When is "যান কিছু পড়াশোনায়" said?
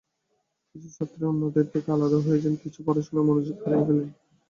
2.43-3.27